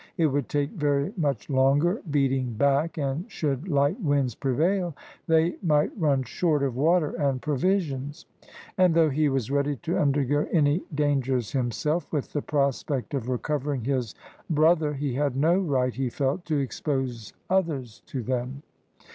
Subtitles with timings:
[0.17, 4.95] It would take very much longer beating back, and should light winds prevail
[5.27, 8.25] they might run short of water and provisions;
[8.79, 13.83] and though he was ready to undergo any dangers himself, with the prospect of recovering
[13.85, 14.15] his
[14.49, 18.63] brother, he had no right, he felt, to expose others to them.